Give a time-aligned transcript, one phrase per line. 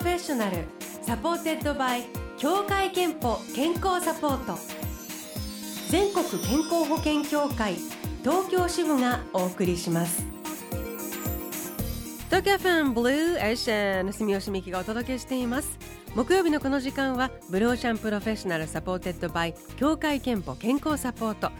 [0.00, 0.64] professional
[1.02, 2.04] supported by
[2.38, 4.58] 協会けんぽ健康サポート。
[5.90, 7.74] 全国健康保険協会
[8.22, 10.24] 東京支部がお送りします。
[12.28, 15.78] 東京 FMブルーオーシャン住吉美紀がお届けしています。
[16.14, 21.50] 木曜日のこの時間はブルーオーシャン professional supported by 協会けんぽ健康サポート。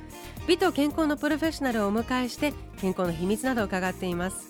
[0.48, 4.48] 美と健康のプロフェッショナルをお迎えして健康の秘密などを伺っています。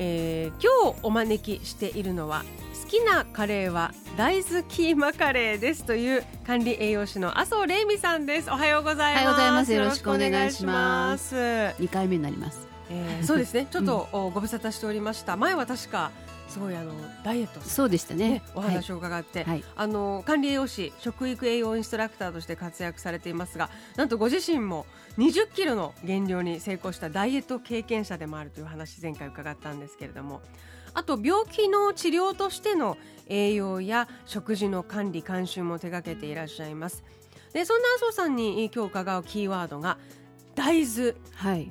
[0.00, 2.44] えー、今日お招きしているのは
[2.82, 8.50] 好きなカレーは大豆キーマカレーですという管理栄養士の麻生玲美さんです。
[8.50, 9.24] おはようございます。
[9.24, 9.72] ようございます。
[9.72, 11.74] よろしくお願いします。
[11.78, 12.66] 二回目になります。
[12.90, 13.66] えー、そうですね。
[13.70, 15.36] ちょっと、うん、ご無沙汰しておりました。
[15.36, 16.10] 前は確か
[16.48, 17.60] すごいあのダイエット。
[17.60, 24.86] そうでしたね、ね、お話を伺って、はい、あの管理栄養士食育栄養インストラクターとして活躍されていますがなんとご自身も
[25.18, 30.40] 20キロの減量に成功したダイエット経験者でもあるという話前回伺ったんですけれども。
[30.94, 32.96] あと病気の治療としての
[33.28, 37.04] 栄養や食事の管理監修も手掛けていらっしゃいます。
[37.52, 39.98] でそんな麻生さんに今日伺うキーワードが
[40.54, 41.70] 大豆です、はい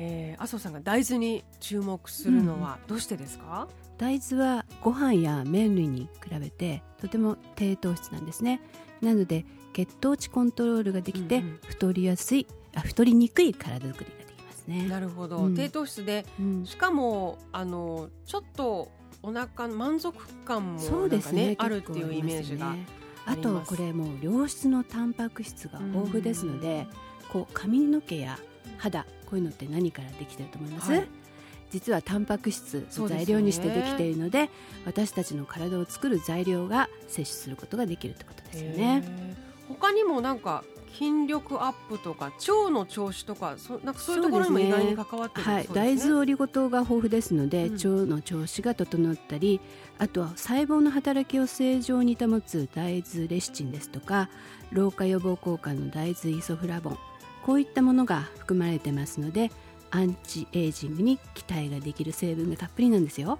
[0.00, 8.60] えー、麻生さんが大豆に注目するのはどうしてですか、うん、大豆はご飯や麺類に比べてとても低糖質なんですね。
[9.02, 14.88] なので血糖値コントロールができて、太りやすいあ太りにくい体作りができますね。
[14.88, 18.90] なるほど、うん、低糖質で、うん、しかもあのちょっと
[19.22, 22.74] お腹満足感もそうですね、あるっていうイメージが
[23.26, 26.86] あとこれもう良質のタンパク質が豊富ですので、
[27.32, 28.38] こう髪の毛や
[28.78, 31.08] 肌こういうのって何からできてると思います、はい、
[31.70, 34.50] 実はタンパク質を材料にしてできているので、ね、
[34.86, 39.36] 私たちの体を作る材料が摂取することができるってことですよね。
[39.68, 40.64] 他にもなんか
[40.98, 49.60] 筋力アップとか腸の調子とかそなんかそういうところにも意外に関わってる、ね、はい、大豆オリゴ糖が豊富ですので、うん、腸の調子が整ったり
[49.98, 54.30] あとは細胞の働きを正常に保つ大豆レシチンですとか
[54.72, 56.98] 老化予防効果の大豆イソフラボン
[57.44, 59.50] こういったものが含まれてますので
[59.90, 63.38] アンチエイジングに期待ができる成分がたっぷりなんですよ。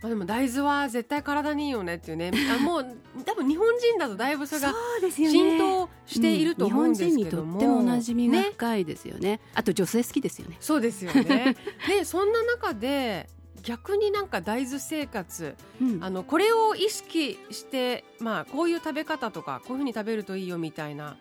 [0.00, 2.30] まあ、でも大豆は絶対体にいいよねっていうね。
[2.56, 2.86] あもう
[3.24, 4.72] 多分日本人だとだいぶそれが
[5.10, 10.56] 浸透していると思うんですけども、ねうん、日本人にとっても馴染みが深いですよね、ね、あと女性好きですよね。
[10.60, 11.56] そうですよね。
[11.88, 13.28] でそんな中で
[13.62, 21.16] 逆になんか大豆生活、うん、あのこれを意識して、まあ、こういう食べ方とかこういうふうに食べるといいよみたいな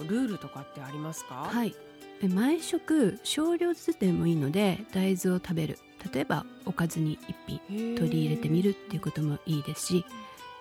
[0.00, 1.48] ルールとかってありますか？
[1.50, 1.74] はい。
[2.28, 5.78] 毎食少量ずつでもいいので大豆を食べる。
[6.12, 10.04] 例えばおかずに一品取り入れてみるっていうこともいいですし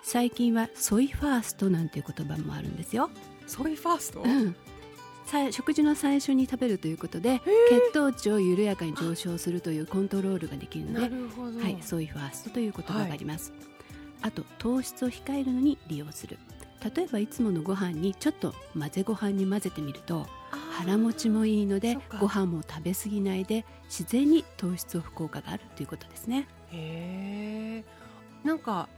[0.04, 3.10] 最近はソイファーストなんていう言葉もあるんですよ。
[3.48, 4.56] ソイファースト、うん、
[5.52, 11.10] 食事の最初に食べるということで血糖値を緩やかに上昇するというコントロールができるので
[11.62, 13.60] はい、ソイファーストという言葉があります、はい、
[14.30, 16.38] あと糖質を控えるのに利用する
[16.84, 20.28] 例えばいつものご飯にちょっと混ぜご飯に混ぜてみると
[20.72, 26.48] 腹持ちもいいのでご飯も食べ過ぎないで自然に糖質オフ効果があるということですね。
[26.72, 27.84] へ
[28.44, 28.90] なんか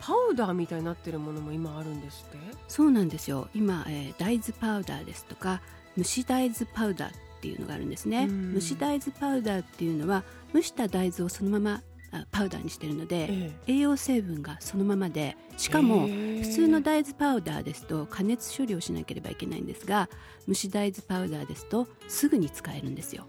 [0.00, 2.38] パウダーみたいになってるものも今あるんですって？
[2.68, 3.48] そうなんですよ。
[3.54, 5.60] 今、えー、大豆パウダーですとか
[5.96, 8.28] 蒸し大豆パウダーっていうのがあるんですね。
[8.54, 10.22] 蒸し大豆パウダーっていうのは
[10.54, 11.82] 蒸した大豆をそのまま
[12.30, 20.08] パウダーにしてるので、ええ、栄養成分がそのままでしかも普通の大豆パウダーですと加熱処理をしなければいけないんですが
[20.46, 23.26] 蒸し大豆パウダーですとすぐに使えるんですよ。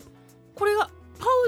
[0.55, 0.89] これが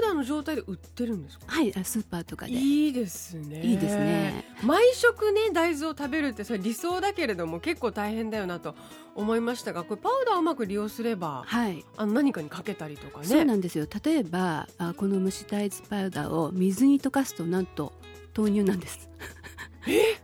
[0.02, 1.44] パウダーの状態で売ってるんですか？
[1.46, 2.52] はいスーパーとかで。
[2.52, 3.62] いいですね。
[3.64, 4.44] いいですね。
[4.62, 8.74] 毎食ね大豆を食べるってそれ理想だけれども結構大変だよなと
[9.14, 13.26] 思いましたがこれパウダーをうまく利用すれば、はい、あの何かにかけたりとかね。
[13.26, 13.86] そうなんですよ。
[14.04, 17.92] 例えばあこの蒸し大豆パウダーを水に溶かすとなんと
[18.36, 19.08] 豆乳なんです。
[19.86, 20.16] え？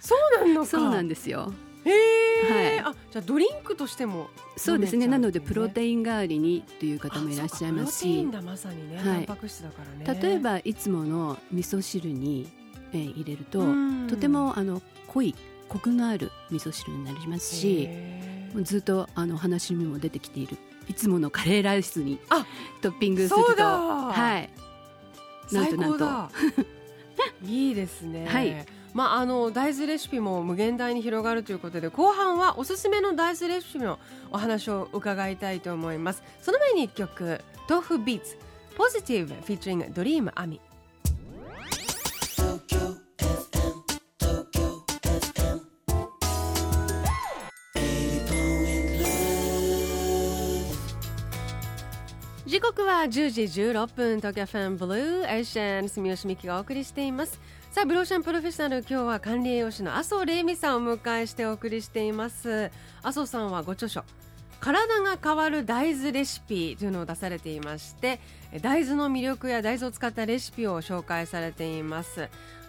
[0.00, 1.52] そうなの そうなんですよ
[1.84, 5.06] へえ、はい、あじゃあドリンクとしても、ね、そうですね。
[5.06, 8.28] なのでプロテイン代わりにという方もいらっしゃいますし。
[8.44, 10.20] まさにね、はい、タンパク質だからね。
[10.20, 12.48] 例えばいつもの味噌汁に、
[12.92, 13.62] えー、入れると
[14.08, 15.34] とてもあの濃い
[15.68, 17.88] コクのある味噌汁になりますし
[18.62, 20.58] ずっとあの話にも出てきている
[20.88, 22.18] いつものカレーライスに
[22.82, 23.62] トッピングすると。
[23.62, 24.50] はい。
[25.52, 26.30] なんとなんと。
[27.46, 28.26] いいですね。
[28.26, 33.98] はいまあ、あの大豆レシピも無限大に広がるということで後半はおすすめの大豆レシピの
[34.30, 36.22] お話を伺いたいと思います。
[36.42, 38.36] その前に一曲「豆腐ビーツ
[38.76, 40.60] ポジティブ featuring ドリームアミ」
[52.52, 57.40] 時刻は10時16分東京ファンブルーエーシャン住吉美希がお送りしています。
[57.72, 62.70] さあブローシャンプロフェッショナル今日は管理栄養士の麻生玲美さんをお迎えしてお送りしています。
[63.02, 64.04] 麻生さんはご著書
[64.60, 68.20] 体が変わる大豆レシピというのを出されていまして。
[68.60, 72.28] 大豆の魅力や大豆を使ったレシピを紹介されています。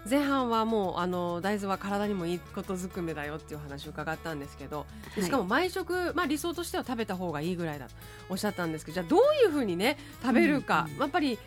[0.10, 4.86] 前半はもうあの大豆は体にもいいことずくめだよっていう話を伺ったんですけど、
[5.22, 7.92] しかも毎食、まあ、理想としては食べた方がいいぐらいだと
[8.30, 11.38] おっしゃったんですけどじゃあどういうふうにね食べるか、うんうん、やっぱり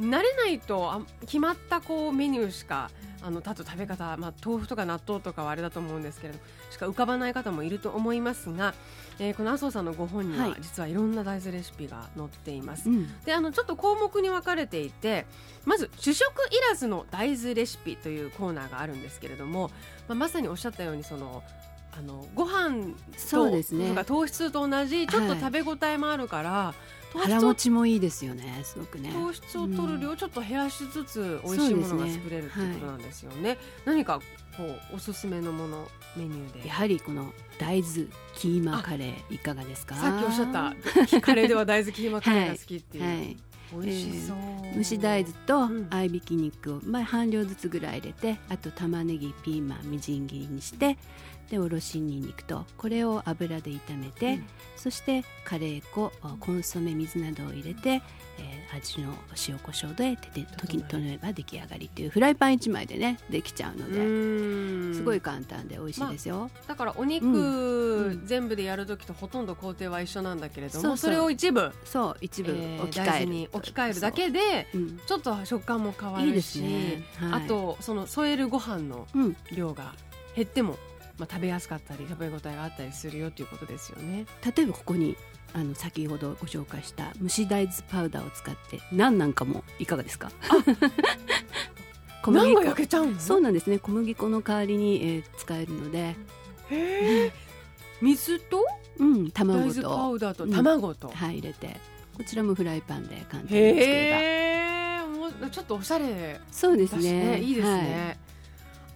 [0.00, 2.90] 慣れないとあ決まったこうメニューしか
[3.24, 6.40] あのたと食べ方、まあ、豆腐とか納豆とかはあれだと思うんですけれど
[6.70, 8.74] しか浮かばない方もいると思いますが、
[9.20, 12.88] えー、この麻生さんのご本には実はいろんな大豆レシピが載っています。
[12.88, 15.24] はい、であのちょっと項目に分かれていて
[15.64, 19.70] まず主食いらずの大豆レシピというコーナーがあるんですけれども、
[20.08, 21.44] まあ、まさにおっしゃったようにその
[21.96, 22.94] あのご飯
[23.30, 29.10] と、ね、糖質と同じちょっと食べ応えもあるから、はい腹持ちもいいですよねすごくね。
[29.12, 34.20] 糖質を取る量ちょっと減らしつつ美味しいものが作れるっていうことなんですよね、ねはい、何か
[34.56, 36.68] こうおすすめのものメニューで。
[36.68, 39.94] やはりこの大豆キーマカレーいかがですか？
[39.94, 43.16] さっきおっしゃったカレーでは大豆キーマカレーが好きっていう、はい。
[43.16, 43.36] はい
[43.74, 50.98] 美味しそう、えー、蒸し大豆と合いびき肉を、まあ、半量ずつぐらい入れてあと玉ねぎピーマンみじん切りにして
[51.52, 56.10] でおろしにんにくとこれを油で炒めて、うん、そしてカレー粉
[56.40, 59.12] コンソメ水などを入れて、えー、味の
[59.46, 74.68] 塩コショウで手で時に取れば出来上がりっていうフライパン1枚でねできちゃうのですごい簡単で美味しいですよ、まあ、だからお肉、うん、全部でやる時とほとんど工程は一緒なんだけれどもそれを一部そう一部置き換える、に置き換えるだけで、
[75.06, 77.02] ちょっと食感も変わるし、ね。
[77.16, 79.06] はい、あとその添えるご飯の
[79.54, 79.92] 量が
[80.34, 80.78] 減っても
[81.18, 84.26] まあ、食べやすかったり食べ応えがあったりするよということですよね。
[84.56, 85.16] 例えばここに
[85.54, 90.30] あの先ほどご紹介した蒸し大豆パウダーを使って何なんかもいかがですか？
[92.22, 92.62] 小麦粉。
[92.62, 93.78] 焼けちゃうそうなんですね。
[93.78, 96.16] 小麦粉の代わりに、えー、使えるので。
[98.00, 98.64] 水と、
[98.98, 99.82] うん、卵と。
[99.82, 101.76] パウダーと卵と、うん、はい入れて。
[102.16, 105.50] こちらもフライパンで簡単に作れば。
[105.50, 108.31] ちょっとおしゃれ、そうですねいいですね、はい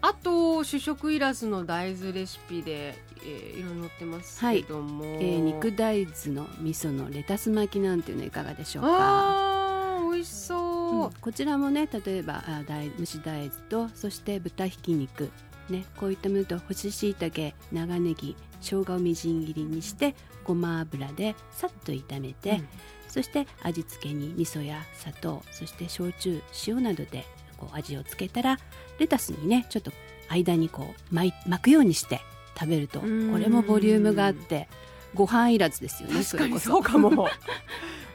[0.09, 8.89] あと主食いらずの大豆レシピで、えー、いろいろ載ってますけども、はい、えー、肉大豆の味噌のレタス巻きなんていうのいかがでしょうか？
[8.93, 15.31] あ美味しそう、うん、こちらもね例えばあ大蒸し大豆とそして豚ひき肉
[15.69, 20.15] ね、こういったものと干し椎茸長ネギ生姜をみじん切りにして
[20.45, 22.69] ごま油でさっと炒めて、うん、
[23.09, 27.25] そして味付けに味噌や砂糖そして焼酎塩などで
[27.57, 28.59] こう味をつけたら
[28.99, 29.93] レタスにねちょっと
[30.29, 32.21] 間にこう巻巻くようにして
[32.59, 34.69] 食べるとこれもボリュームがあって
[35.15, 37.29] ご飯いらずですよね確かにそうかも。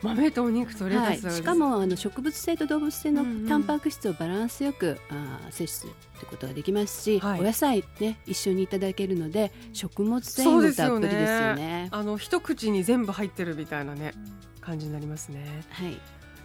[0.01, 1.31] 豆とお肉とレタス、は。
[1.31, 14.13] い、しかもあの植物性と動物性のタンパク質をバランスよく、あ摂取ということができますし、はい、お野菜ね一緒にいただけるので食物繊維もたっぷりですよね、ね、あの一口に全部入ってるみたいなね
[14.59, 15.63] 感じになりますね。
[15.69, 15.97] はい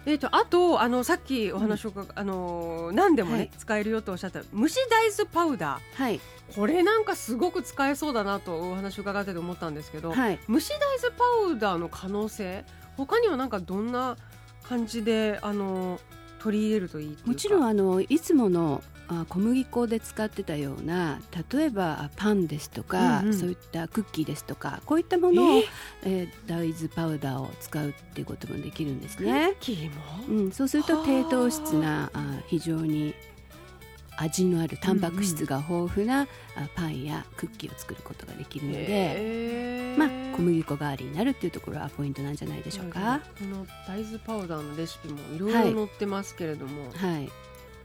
[0.07, 6.21] えーと、あとあのさっきお話を、うん、あの何でもね、はい、使えるよとおっしゃった蒸し大豆パウダー、はい、
[6.55, 11.23] これなんかすごく使えそうだなとお話を伺ってて思ったんですけど、はい、蒸し大豆パ
[11.55, 12.63] ウダーの可能性
[12.95, 14.15] 他にはなんかどんな
[14.63, 15.99] 感じであの
[16.39, 18.96] 取り入れるといいもちろんあのいつものあ
[19.29, 21.19] 小麦粉で使ってたような
[21.51, 25.65] 例えばパンですとか、うんうん、そういったクッキーですとかこういったものを、えー、
[26.03, 29.53] えー、大豆パウダーを使うっていうこともできるんですね。
[29.53, 32.37] クッキーも、うん、そうすると低糖質なあ。
[32.47, 33.13] 非常に
[34.17, 43.21] 味のあるタンパク質が豊富な、うんうん、パンやクッキーを作ることができるので、まあ、小麦粉代わりになるっていうところはポイントなんじゃないでしょうか。
[43.37, 47.29] この大豆パウダーのレシピもいろいろ載ってますけれども、はい、はい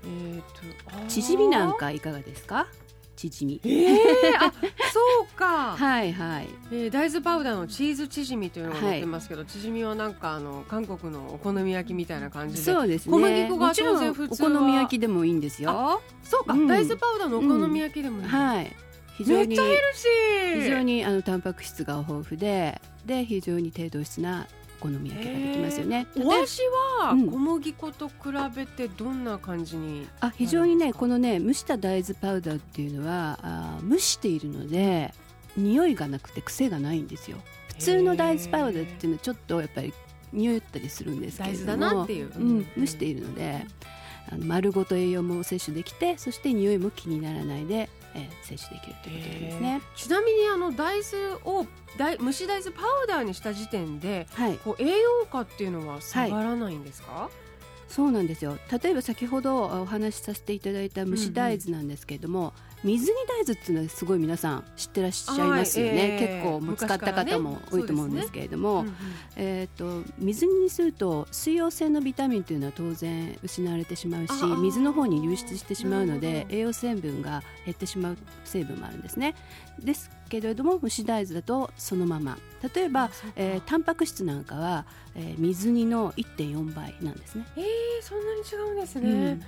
[0.05, 2.67] えーと、チヂミなんかいかがですか？
[3.15, 3.61] チヂミ。
[3.65, 3.95] えー、
[4.41, 5.77] あそうか。
[5.79, 6.49] はいはい。
[6.73, 12.63] えー、大豆パウダーのチーズチヂミというのが載ってますけど、はい、チヂミはなんかあの韓国のお好み焼きみたいな感じで。
[12.63, 13.13] そうですね。
[13.13, 16.01] 小麦粉が当然普通お好み焼きでもいいんですよ。
[16.25, 18.77] そうか、うん、大豆パウダーのお好み焼きでもいい、うん、はい。
[19.19, 19.57] 非常に。
[19.57, 24.47] 非常にあのタンパク質が豊富で、で非常に低糖質な
[24.83, 26.09] 好み焼きができますよね。
[26.17, 26.61] お味
[26.99, 28.15] は小麦粉と比
[28.57, 35.15] べてどんな感じに、あ非常にねこのね蒸した大豆パウダーっていうのはあ蒸しているので
[35.57, 37.39] 匂いがなくて癖がないんですよ。
[37.69, 39.95] 普通の大豆パウダーっていうのはちょっとやっぱり
[40.33, 43.65] 匂ったりするんですけれども、うんうん蒸しているので。
[44.31, 49.83] あの丸ごと栄養も摂取できてそして匂いも気にならないで、えー、摂取できるということですね。
[49.97, 51.67] ちなみにあの大豆を
[51.99, 57.31] 大蒸し大豆パウダーにした時点で、はい、こう栄養価っていうのは下がらないんですか、はい
[57.93, 58.57] そうなんですよ。
[58.83, 62.53] 例えば先ほどお話しさせていただいた蒸し大豆なんですけれども、うんうん
[62.85, 68.91] 水煮大豆っていうのはすごい皆さん知ってらっしゃいますよね、はいえー、結構もう使った方も多いと思うんですけれども、ね。
[68.91, 68.97] ね。
[69.37, 79.37] えっ、ー、と水煮にすると水溶性のビタミンというのは当然失われてしまうし水の方に流出してしまうので栄養成分が減ってしまう成分もあるんですね。
[79.79, 82.39] ですけれども蒸し大豆だとそのまま。
[82.75, 87.45] 例えば、えー、タンパク質なんかは、えー、水煮の1.4倍なんですね。
[87.57, 87.65] えー、
[88.01, 89.43] そんなに違うんですね、うん。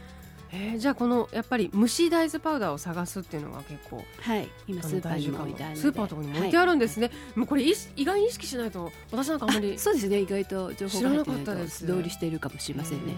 [0.52, 4.48] えー、じゃあこのやっぱり蒸し大豆パウダーを探すっていうのが結構はい。
[4.66, 10.20] 今スーパーにも置いてあるスーパーとかにも置いてあるんですね、はい、もうこれ意外に意識しないと私なんかあんまりそうですね。
[10.20, 13.14] 意外と情報が入ってないと素通りしているかもしれませんね、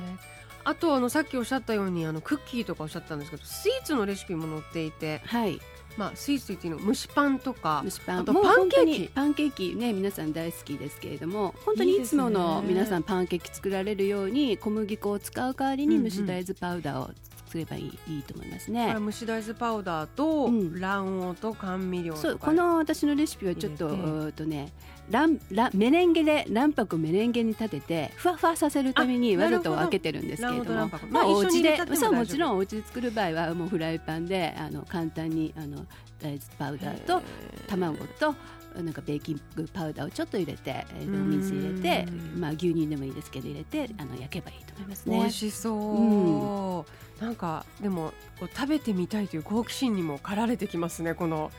[0.63, 5.61] あとあのさっきおっしゃったようにあのクッキーとかおっしゃったんですけどスイーツのレシピも載っていて、はい、
[5.97, 8.25] まあ、スイーツっていうの蒸しパンとか蒸しパン。
[8.25, 9.11] とパンケーキ。
[9.15, 17.11] パンケーキね皆さん大好きですけれども本当にいつもの皆さんパンケーキ作られるように小麦粉を使う代わりに蒸し大豆パウダーを
[17.49, 18.95] すればいいいいと思いますね。
[18.99, 24.73] 蒸し大豆パウダーと、卵黄と甘味料そうこの私のレシピはちょっとうとね
[25.11, 30.91] ランラメレンゲで卵白メレンゲに立ててふわふわさせるためにわざと分けてるんですけれども。
[31.11, 35.87] まあお家でそうもちろんお家で作る場合はもうフライパンであの簡単にあの
[36.21, 37.23] 大豆パウダーと
[37.67, 38.35] 卵と
[38.83, 45.19] なんかベーキングパウダーをちょっと入れてお水入れてまあ牛乳でもいいですけど入れてあの焼けばいいと思いますね。
[45.19, 46.83] 美味しそう、
[47.21, 51.51] うん、なんかでもこう食べてみたいという好奇心にも駆られてきますねこの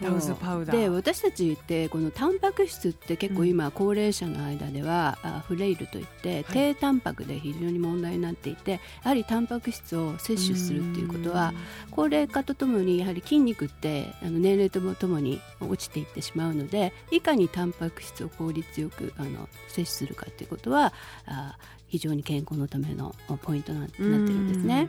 [0.00, 0.76] ラウズパウダー。
[0.76, 11.52] で私たちってこのタンパク質って結構今高齢者の間では、うん、フレイルといって低タンパクで非常に問題になっていて、やはりタンパク質を摂取するっていうことは
[11.90, 20.92] 高齢化とともにやはり筋肉ってあの年齢ともともに落ちていってしまうのでいかにタンパク質を効率よくあの摂取するかということは
[21.26, 21.56] あ
[21.88, 24.88] 非常に健康のためのポイントになってるんですね。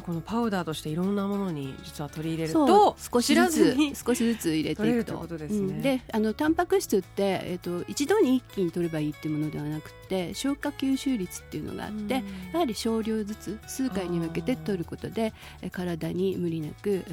[0.00, 5.26] このパウダーとしていろんなものに実は取り入れると少しずつ少しずつ入れていくと。
[5.26, 15.32] とですね、うん、であのタンパク質って、えーと、一度に一気に取ればいいっていうものではなくて消化吸収率っていうのがあって、やはり少量ずつ数回に分けて取ることで
[15.70, 17.04] 体に無理なく、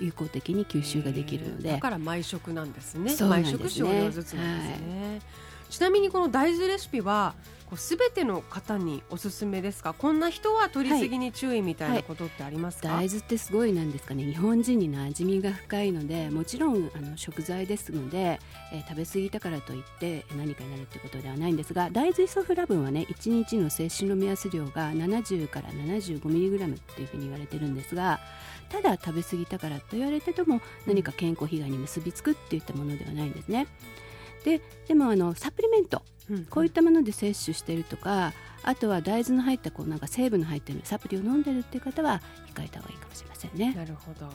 [0.00, 1.72] 有効的に吸収ができるので。
[1.72, 3.14] だから毎食なんですね。
[3.20, 5.20] 毎食少量ずつなんですね、はい、
[5.72, 7.34] ちなみにこの大豆レシピは
[7.76, 9.94] すべての方におすすめですか？
[9.94, 12.96] こんな人は取りすぎに注意みたいなことってありますか、はい。
[12.98, 14.24] はい、大豆ってすごいなんですかね。
[14.24, 18.38] 日本人に馴染みが深いのでもちろんあの食材ですので、
[18.74, 28.20] えー、食べ過ぎたからといって何かになるってことではないんですが大豆イソフラボンはね1日の摂取の目安量が70から 75mg っていうふうに言われてるんですが
[28.68, 33.66] ただ食べ過ぎたからと言われてても何か健康被害に結びつくっていったものではないんですね。
[34.44, 36.02] ででもあのサプリメント
[36.50, 38.32] こういったもので摂取しているとか
[38.62, 42.20] あとは大豆の入ったこうなんか成分の入っているサプリを飲んでるっていう方は
[42.54, 43.74] 控えた方がいいかもしれませんね。
[43.74, 44.26] なるほど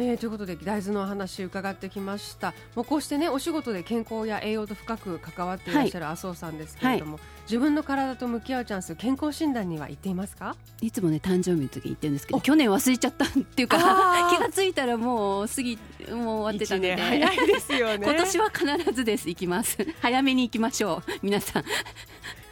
[0.00, 2.54] えー、ということで大豆のお話伺ってきました。
[2.76, 10.54] もうこうしてねお仕事で健康や栄養と深く関わっていらっしゃる麻生さんですけれども、はい、自分の体と向き合うチャンス健康診断には行っていますか？
[10.80, 13.78] いつもね誕生日の時に行ってるんですけど去年忘れちゃったっていうか
[14.30, 15.76] 気がついたらもう過ぎ
[16.12, 18.06] もう終わってたんで早いですよね。
[18.06, 19.78] 今年は必ずです行きます。
[20.00, 21.64] 早めに行きましょう皆さん。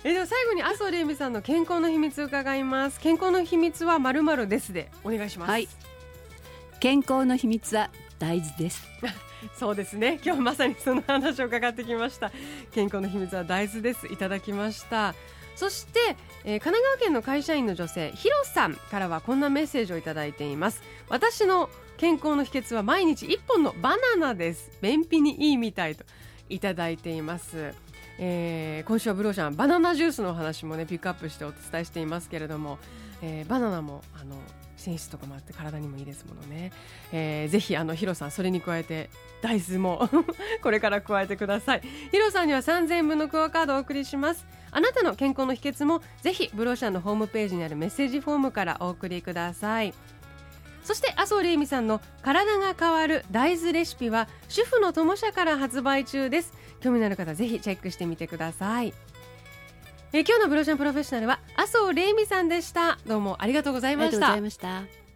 [0.02, 2.98] えでは最後に麻生玲美さんの健康の秘密伺います。
[2.98, 5.50] 健康の秘密はまるまるですでお願いします。
[5.50, 5.68] はい
[6.80, 8.86] 健康の秘密は大豆です。
[9.58, 10.20] そうですね。
[10.24, 12.30] 今日まさにその話を伺ってきました。
[12.72, 14.06] 健康の秘密は大豆です。
[14.06, 15.14] いただきました。
[15.54, 20.82] そして、えー、神奈川県の会社員の女性ひろさんからはこんなメッセージをいただいています。
[21.08, 24.70] 私の健康の秘訣は毎日1本のバナナです。
[24.82, 26.04] 便秘にいいみたいと
[26.48, 27.74] いただいています。
[28.18, 32.78] えー、今週はブローシャンバナナジュースのお話もねピックアップしてお伝えしていますけれども、
[33.22, 34.36] えー、バナナもあの
[34.76, 36.72] 選手とかもあって体にもいいですものね、
[37.12, 39.10] えー、ぜひあのヒロさんそれに加えて
[39.42, 40.08] 大豆も
[40.62, 41.82] これから加えてください。
[42.10, 44.46] ヒロさんには3000円分のクオカードをお送りします。
[44.70, 49.94] あなたの健康の秘訣もぜひブローシャンのホームページにあるメッセージフォームからお送りください。
[50.84, 56.52] そして麻生玲美さんの体が変わる大豆レシピは主婦の友社から発売中です。
[56.80, 58.94] 興味のある方ぜひチェックしてみてください。
[60.12, 62.98] え今日のブローシャンプロフェッショナルは麻生玲美さんでした。
[63.06, 64.16] どうもありがとうございました。
[64.16, 65.06] ありがとうございました。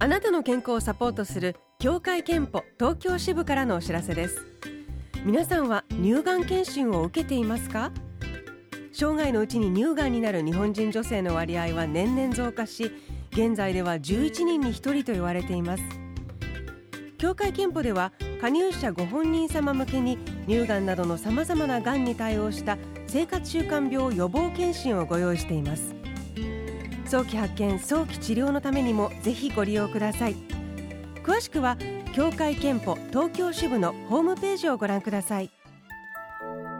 [0.00, 4.46] あなたの健康をサポートする協会憲法東京支部からのお知らせです。
[5.24, 7.90] 皆さんは乳がん検診を受けていますか？
[9.00, 12.90] 生涯のうちに乳がんになる日本人女性の割合は年々増加し
[13.30, 15.84] 現在では11人に1人と言われています。
[17.16, 22.76] 協会憲法では加入者ご本人様向けに乳がんなどのさまざまながんに対応した
[23.06, 25.94] 生活習慣病予防検診をご用意しています。
[27.06, 30.34] 早期発見早期治療のためにもぜひご利用ください。
[31.22, 31.78] 詳しくは
[32.16, 35.52] 協会けんぽ東京支部のホームページをご覧ください。